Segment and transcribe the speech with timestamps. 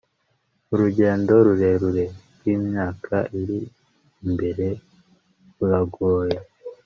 [0.73, 2.05] urugendo rurerure
[2.35, 3.59] rwimyaka iri
[4.25, 4.67] imbere
[5.57, 6.37] ruragoye